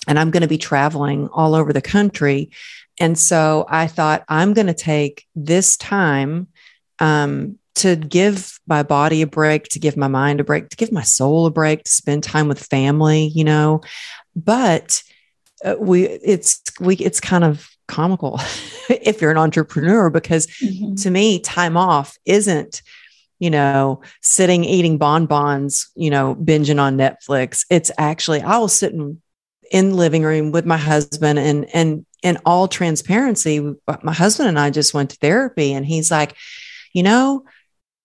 [0.08, 2.52] And I'm going to be traveling all over the country.
[3.00, 6.48] And so I thought, I'm going to take this time
[7.00, 10.92] um, to give my body a break, to give my mind a break, to give
[10.92, 13.82] my soul a break, to spend time with family, you know.
[14.36, 15.04] But
[15.64, 18.40] uh, we, it's, we, it's kind of comical
[18.90, 20.96] if you're an entrepreneur because mm-hmm.
[20.96, 22.82] to me, time off isn't
[23.40, 27.66] you know, sitting eating bonbons, you know, binging on Netflix.
[27.70, 29.22] It's actually I will sit in
[29.72, 33.60] in living room with my husband and and in all transparency,
[34.02, 36.36] my husband and I just went to therapy, and he's like,
[36.92, 37.46] you know,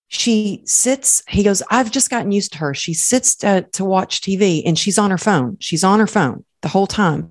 [0.09, 2.75] she sits, he goes, I've just gotten used to her.
[2.75, 5.57] She sits to, to watch TV and she's on her phone.
[5.61, 6.45] She's on her phone.
[6.63, 7.31] the whole time.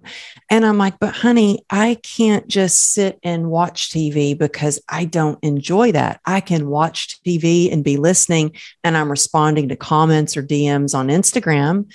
[0.49, 5.37] And I'm like, but honey, I can't just sit and watch TV because I don't
[5.43, 6.21] enjoy that.
[6.25, 11.09] I can watch TV and be listening and I'm responding to comments or DMs on
[11.09, 11.91] Instagram.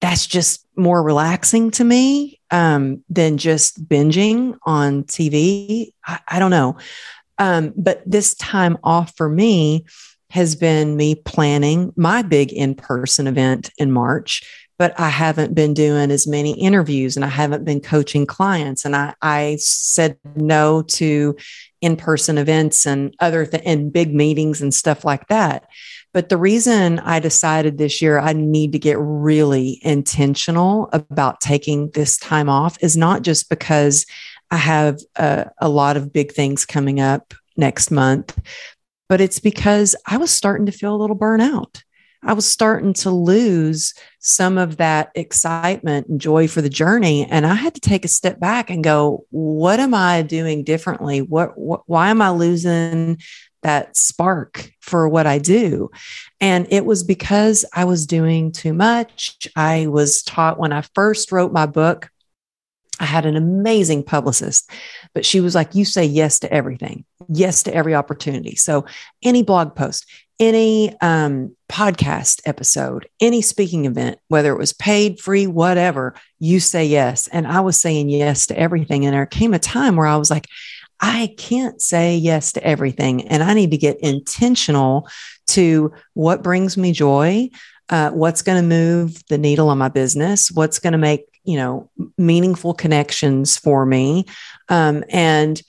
[0.00, 5.92] That's just more relaxing to me um, than just binging on TV.
[6.04, 6.76] I, I don't know.
[7.38, 9.84] Um, but this time off for me
[10.30, 14.42] has been me planning my big in person event in March
[14.78, 18.84] but I haven't been doing as many interviews and I haven't been coaching clients.
[18.84, 21.36] And I, I said no to
[21.86, 25.68] in person events and other th- and big meetings and stuff like that.
[26.12, 31.90] But the reason I decided this year I need to get really intentional about taking
[31.90, 34.04] this time off is not just because
[34.50, 38.36] I have a, a lot of big things coming up next month,
[39.08, 41.82] but it's because I was starting to feel a little burnout.
[42.22, 47.26] I was starting to lose some of that excitement and joy for the journey.
[47.26, 51.22] And I had to take a step back and go, what am I doing differently?
[51.22, 53.18] What, why am I losing
[53.62, 55.90] that spark for what I do?
[56.40, 59.48] And it was because I was doing too much.
[59.54, 62.10] I was taught when I first wrote my book,
[62.98, 64.70] I had an amazing publicist,
[65.12, 68.56] but she was like, You say yes to everything, yes to every opportunity.
[68.56, 68.86] So,
[69.22, 70.06] any blog post,
[70.38, 76.84] any um, podcast episode, any speaking event, whether it was paid, free, whatever, you say
[76.84, 77.28] yes.
[77.28, 79.04] And I was saying yes to everything.
[79.04, 80.46] And there came a time where I was like,
[81.00, 83.28] I can't say yes to everything.
[83.28, 85.08] And I need to get intentional
[85.48, 87.50] to what brings me joy,
[87.88, 91.56] uh, what's going to move the needle on my business, what's going to make you
[91.56, 94.26] know meaningful connections for me
[94.68, 95.62] um, and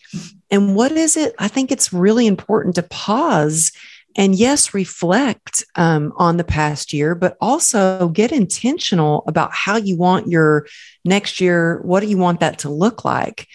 [0.49, 3.71] and what is it i think it's really important to pause
[4.17, 9.95] and yes, reflect um, on the past year, but also get intentional about how you
[9.95, 10.65] want your
[11.05, 11.79] next year.
[11.83, 13.47] What do you want that to look like?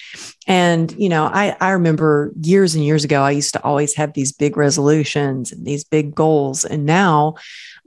[0.46, 4.12] And, you know, I, I remember years and years ago, I used to always have
[4.12, 6.64] these big resolutions and these big goals.
[6.64, 7.34] And now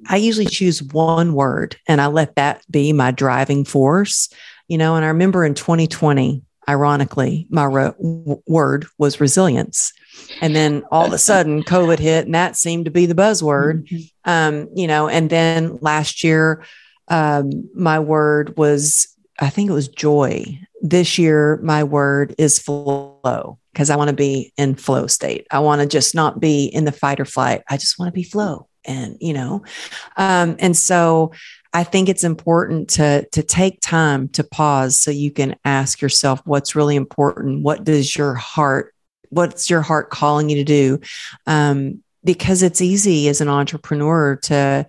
[0.09, 4.27] I usually choose one word and I let that be my driving force.
[4.67, 9.93] You know, and I remember in 2020, ironically, my word was resilience.
[10.41, 13.89] And then all of a sudden, COVID hit, and that seemed to be the buzzword.
[13.89, 14.29] Mm-hmm.
[14.29, 16.63] Um, you know, and then last year,
[17.07, 19.07] um, my word was,
[19.39, 20.59] I think it was joy.
[20.81, 25.47] This year, my word is flow because I want to be in flow state.
[25.51, 27.61] I want to just not be in the fight or flight.
[27.69, 28.67] I just want to be flow.
[28.85, 29.63] And, you know,
[30.15, 31.31] um, and so
[31.75, 36.41] I think it's important to to take time to pause so you can ask yourself
[36.45, 37.63] what's really important.
[37.63, 38.94] What does your heart
[39.35, 40.99] what's your heart calling you to do?
[41.45, 44.87] Um, because it's easy as an entrepreneur to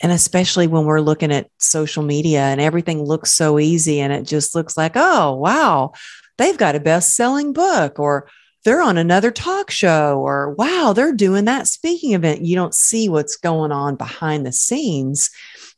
[0.00, 4.24] and especially when we're looking at social media and everything looks so easy and it
[4.24, 5.92] just looks like oh wow
[6.38, 8.26] they've got a best-selling book or
[8.64, 12.42] they're on another talk show or wow they're doing that speaking event.
[12.42, 15.30] You don't see what's going on behind the scenes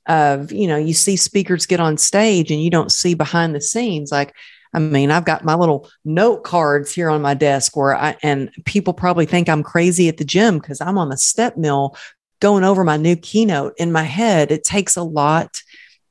[0.06, 3.60] of you know you see speakers get on stage and you don't see behind the
[3.60, 4.34] scenes like
[4.74, 8.50] I mean, I've got my little note cards here on my desk where I, and
[8.64, 11.96] people probably think I'm crazy at the gym because I'm on the step mill
[12.40, 14.50] going over my new keynote in my head.
[14.50, 15.62] It takes a lot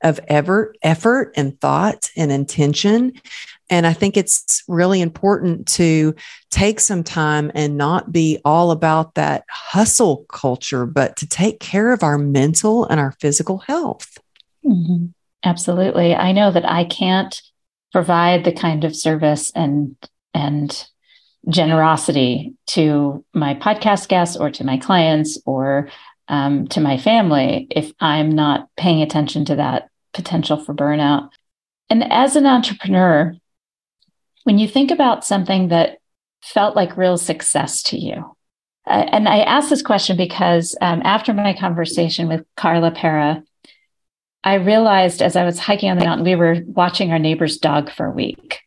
[0.01, 3.13] of effort, effort and thought and intention.
[3.69, 6.13] And I think it's really important to
[6.51, 11.93] take some time and not be all about that hustle culture, but to take care
[11.93, 14.17] of our mental and our physical health.
[14.65, 15.07] Mm-hmm.
[15.43, 16.15] Absolutely.
[16.15, 17.41] I know that I can't
[17.93, 19.95] provide the kind of service and
[20.33, 20.87] and
[21.47, 25.89] generosity to my podcast guests or to my clients or
[26.27, 31.29] um, to my family if I'm not paying attention to that potential for burnout.
[31.89, 33.35] And as an entrepreneur,
[34.43, 35.97] when you think about something that
[36.41, 38.35] felt like real success to you,
[38.87, 43.43] uh, and I ask this question because um, after my conversation with Carla Pera,
[44.43, 47.89] I realized as I was hiking on the mountain, we were watching our neighbor's dog
[47.91, 48.59] for a week.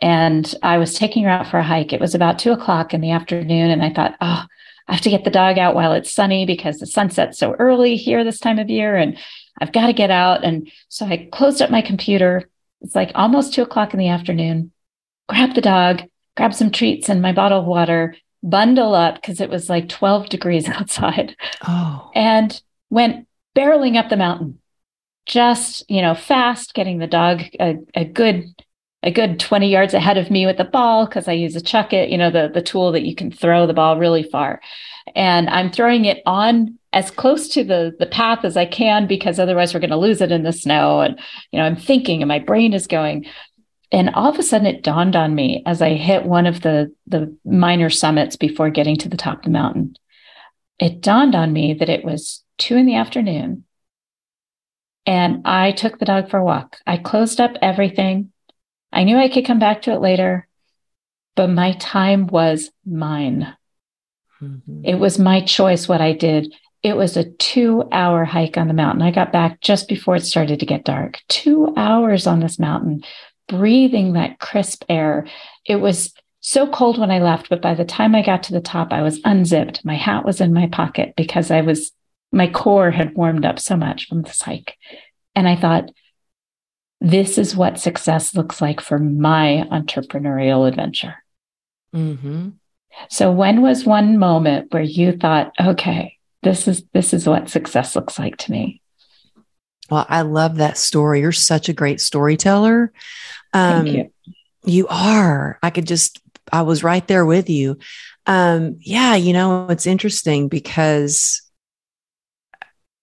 [0.00, 1.92] And I was taking her out for a hike.
[1.92, 3.70] It was about two o'clock in the afternoon.
[3.70, 4.44] And I thought, oh,
[4.88, 7.96] I have to get the dog out while it's sunny because the sunset's so early
[7.96, 8.96] here this time of year.
[8.96, 9.16] And
[9.60, 10.44] I've got to get out.
[10.44, 12.50] And so I closed up my computer.
[12.80, 14.72] It's like almost two o'clock in the afternoon,
[15.28, 16.02] grab the dog,
[16.36, 20.28] grab some treats and my bottle of water, bundle up because it was like 12
[20.28, 21.36] degrees outside.
[21.66, 22.10] Oh.
[22.14, 24.58] And went barreling up the mountain
[25.26, 28.52] just you know fast getting the dog a, a good
[29.02, 31.92] a good 20 yards ahead of me with the ball because I use a chuck
[31.92, 34.60] it, you know, the, the tool that you can throw the ball really far.
[35.16, 39.38] And I'm throwing it on as close to the the path as I can because
[39.38, 41.00] otherwise we're going to lose it in the snow.
[41.00, 41.18] And
[41.50, 43.26] you know, I'm thinking, and my brain is going.
[43.90, 46.94] And all of a sudden, it dawned on me as I hit one of the
[47.06, 49.96] the minor summits before getting to the top of the mountain.
[50.78, 53.64] It dawned on me that it was two in the afternoon,
[55.06, 56.78] and I took the dog for a walk.
[56.86, 58.32] I closed up everything.
[58.92, 60.46] I knew I could come back to it later,
[61.34, 63.54] but my time was mine.
[64.40, 64.82] Mm-hmm.
[64.84, 66.54] It was my choice what I did.
[66.82, 69.02] It was a two hour hike on the mountain.
[69.02, 71.20] I got back just before it started to get dark.
[71.28, 73.02] Two hours on this mountain,
[73.48, 75.26] breathing that crisp air.
[75.64, 78.60] It was so cold when I left, but by the time I got to the
[78.60, 79.84] top, I was unzipped.
[79.84, 81.92] My hat was in my pocket because I was,
[82.32, 84.76] my core had warmed up so much from this hike.
[85.34, 85.90] And I thought,
[87.00, 91.16] this is what success looks like for my entrepreneurial adventure.
[91.94, 92.50] Mm-hmm.
[93.08, 97.96] So when was one moment where you thought, okay, this is this is what success
[97.96, 98.80] looks like to me?
[99.90, 101.20] Well, I love that story.
[101.20, 102.92] You're such a great storyteller.
[103.52, 104.34] Um, Thank you.
[104.64, 105.58] You are.
[105.62, 106.20] I could just.
[106.52, 107.78] I was right there with you.
[108.26, 111.42] Um, yeah, you know, it's interesting because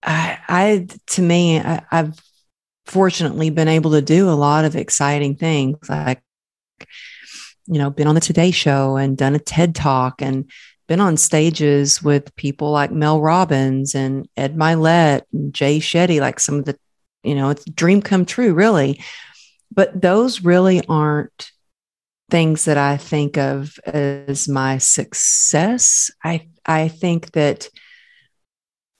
[0.04, 2.20] I, I to me, I, I've
[2.86, 6.22] fortunately been able to do a lot of exciting things like
[7.70, 10.50] you know, been on the Today Show and done a TED Talk and
[10.88, 16.40] been on stages with people like Mel Robbins and Ed Mylett and Jay Shetty, like
[16.40, 16.76] some of the,
[17.24, 19.00] you know, it's dream come true, really.
[19.72, 21.52] But those really aren't
[22.32, 26.10] things that I think of as my success.
[26.24, 27.70] I I think that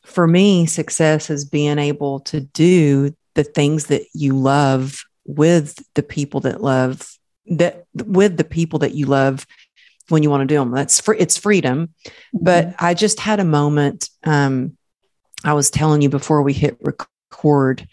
[0.10, 6.04] for me, success is being able to do the things that you love with the
[6.04, 7.08] people that love
[7.46, 9.46] that with the people that you love
[10.10, 10.72] when you want to do them.
[10.72, 11.94] That's for it's freedom.
[12.06, 12.44] Mm-hmm.
[12.44, 14.10] But I just had a moment.
[14.24, 14.78] Um,
[15.44, 17.88] I was telling you before we hit record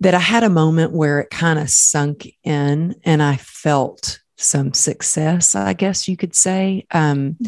[0.00, 4.72] that I had a moment where it kind of sunk in and I felt some
[4.74, 6.86] success, I guess you could say.
[6.90, 7.38] Um,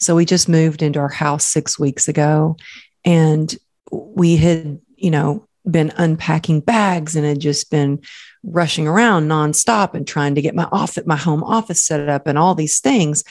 [0.00, 2.56] so we just moved into our house six weeks ago
[3.04, 3.54] and
[3.90, 8.00] we had, you know, been unpacking bags and had just been
[8.42, 12.36] rushing around nonstop and trying to get my office, my home office set up and
[12.36, 13.24] all these things.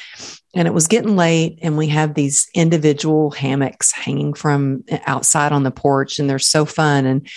[0.56, 5.64] And it was getting late, and we have these individual hammocks hanging from outside on
[5.64, 7.06] the porch, and they're so fun.
[7.06, 7.28] And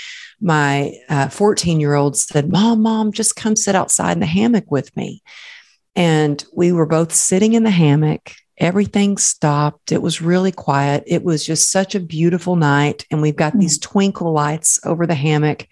[0.41, 0.93] my
[1.31, 4.95] 14 uh, year old said, Mom, Mom, just come sit outside in the hammock with
[4.97, 5.23] me.
[5.95, 8.33] And we were both sitting in the hammock.
[8.59, 9.93] Everything stopped.
[9.93, 11.05] It was really quiet.
[11.07, 13.05] It was just such a beautiful night.
[13.11, 13.61] And we've got mm-hmm.
[13.61, 15.67] these twinkle lights over the hammock.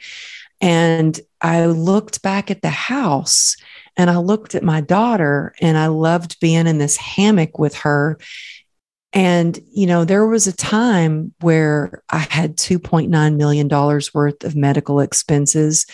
[0.61, 3.57] And I looked back at the house
[3.97, 8.19] and I looked at my daughter and I loved being in this hammock with her.
[9.13, 15.01] And, you know, there was a time where I had $2.9 million worth of medical
[15.01, 15.87] expenses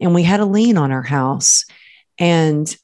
[0.00, 1.64] and we had a lien on our house.
[2.18, 2.74] And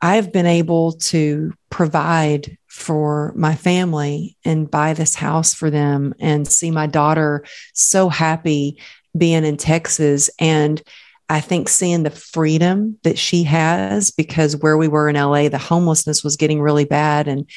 [0.00, 6.46] I've been able to provide for my family and buy this house for them and
[6.46, 8.80] see my daughter so happy
[9.16, 10.30] being in Texas.
[10.38, 10.82] And
[11.28, 15.58] I think seeing the freedom that she has, because where we were in LA, the
[15.58, 17.26] homelessness was getting really bad.
[17.26, 17.50] And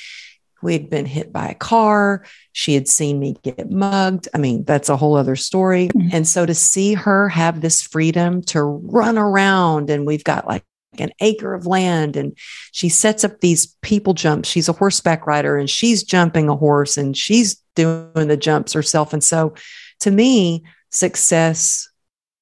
[0.61, 2.26] we had been hit by a car.
[2.51, 4.28] She had seen me get mugged.
[4.34, 5.89] I mean, that's a whole other story.
[5.89, 6.09] Mm-hmm.
[6.13, 10.63] And so to see her have this freedom to run around, and we've got like
[10.98, 12.36] an acre of land, and
[12.72, 14.50] she sets up these people jumps.
[14.50, 19.14] She's a horseback rider and she's jumping a horse and she's doing the jumps herself.
[19.14, 19.54] And so
[20.02, 21.88] to me, success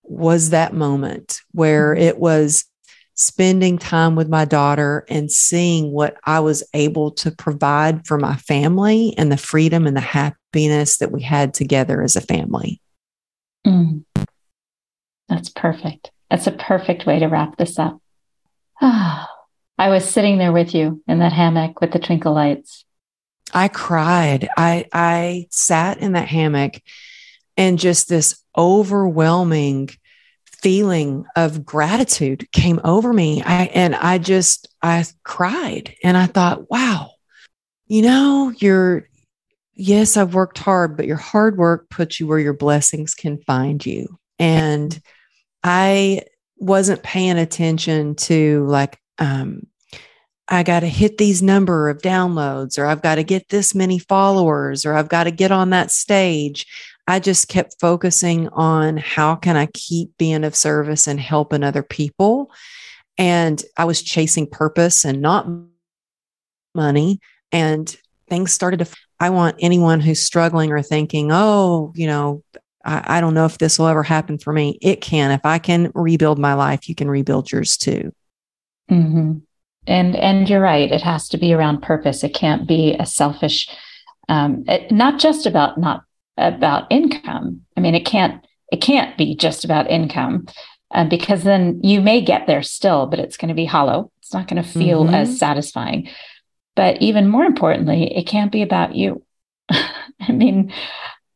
[0.04, 2.04] was that moment where mm-hmm.
[2.04, 2.66] it was
[3.16, 8.36] spending time with my daughter and seeing what I was able to provide for my
[8.36, 12.80] family and the freedom and the happiness that we had together as a family.
[13.66, 14.06] Mm.
[15.28, 16.12] That's perfect.
[16.30, 18.00] That's a perfect way to wrap this up.
[18.82, 22.86] I was sitting there with you in that hammock with the twinkle lights.
[23.54, 24.50] I cried.
[24.58, 26.82] I I sat in that hammock
[27.58, 29.90] and just this overwhelming
[30.62, 33.42] feeling of gratitude came over me.
[33.44, 37.12] I, and I just, I cried and I thought, wow,
[37.88, 39.08] you know, you're,
[39.74, 43.86] yes, I've worked hard, but your hard work puts you where your blessings can find
[43.86, 44.20] you.
[44.40, 45.00] And
[45.64, 46.24] I
[46.58, 49.68] wasn't paying attention to like, um,
[50.48, 54.00] I got to hit these number of downloads, or I've got to get this many
[54.00, 56.66] followers, or I've got to get on that stage.
[57.08, 61.84] I just kept focusing on how can I keep being of service and helping other
[61.84, 62.52] people.
[63.18, 65.48] And I was chasing purpose and not
[66.76, 67.20] money.
[67.52, 67.94] And
[68.30, 68.88] things started to,
[69.20, 72.44] I want anyone who's struggling or thinking, oh, you know,
[72.88, 74.80] I, I don't know if this will ever happen for me.
[74.82, 75.32] It can.
[75.32, 78.14] If I can rebuild my life, you can rebuild yours too.
[78.90, 79.34] Mm-hmm.
[79.86, 80.92] And and you're right.
[80.92, 82.24] It has to be around purpose.
[82.24, 83.70] It can't be a selfish,
[84.30, 86.04] um, it, not just about not
[86.38, 87.62] about income.
[87.76, 90.48] I mean, it can't it can't be just about income,
[90.92, 94.12] uh, because then you may get there still, but it's going to be hollow.
[94.20, 95.16] It's not going to feel mm-hmm.
[95.16, 96.10] as satisfying.
[96.76, 99.24] But even more importantly, it can't be about you.
[99.70, 100.72] I mean,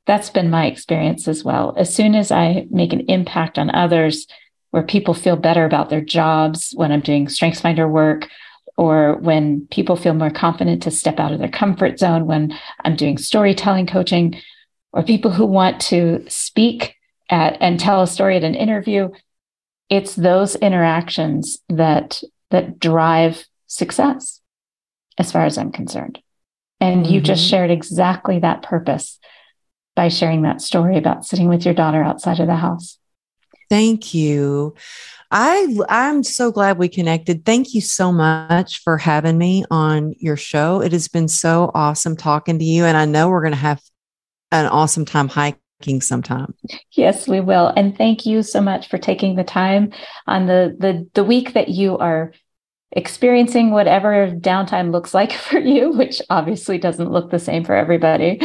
[0.07, 1.73] that's been my experience as well.
[1.77, 4.27] As soon as I make an impact on others,
[4.71, 8.29] where people feel better about their jobs when I'm doing StrengthsFinder work,
[8.77, 12.95] or when people feel more confident to step out of their comfort zone when I'm
[12.95, 14.41] doing storytelling coaching,
[14.93, 16.95] or people who want to speak
[17.29, 19.09] at, and tell a story at an interview.
[19.89, 24.41] It's those interactions that that drive success,
[25.17, 26.19] as far as I'm concerned.
[26.79, 27.13] And mm-hmm.
[27.13, 27.49] you just mm-hmm.
[27.49, 29.19] shared exactly that purpose
[29.95, 32.97] by sharing that story about sitting with your daughter outside of the house.
[33.69, 34.75] Thank you.
[35.31, 37.45] I I'm so glad we connected.
[37.45, 40.81] Thank you so much for having me on your show.
[40.81, 43.81] It has been so awesome talking to you and I know we're going to have
[44.51, 46.53] an awesome time hiking sometime.
[46.91, 47.71] Yes, we will.
[47.77, 49.93] And thank you so much for taking the time
[50.27, 52.33] on the the the week that you are
[52.91, 58.41] experiencing whatever downtime looks like for you, which obviously doesn't look the same for everybody.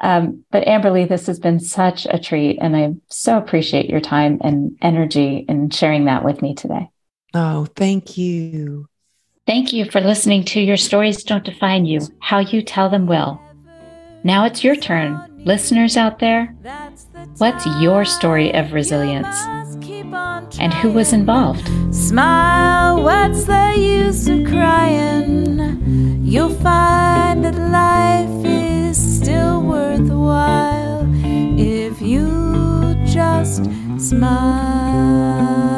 [0.00, 4.38] Um, but Amberly, this has been such a treat, and I so appreciate your time
[4.42, 6.88] and energy in sharing that with me today.
[7.34, 8.88] Oh, thank you.
[9.46, 13.40] Thank you for listening to Your Stories Don't Define You, How You Tell Them Will.
[14.22, 15.18] Now it's your turn.
[15.44, 16.54] Listeners out there,
[17.38, 19.34] what's your story of resilience?
[20.60, 21.66] And who was involved?
[21.94, 26.22] Smile, what's the use of crying?
[26.24, 28.44] You'll find that life
[28.88, 31.06] is still worthwhile
[31.58, 33.64] if you just
[33.98, 35.77] smile.